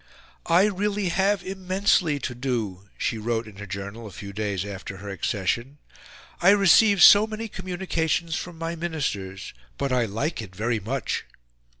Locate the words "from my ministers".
8.35-9.53